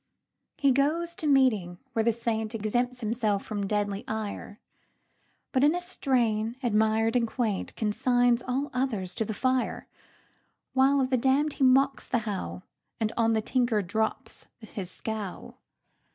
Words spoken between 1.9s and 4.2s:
where the saintExempts himself from deadly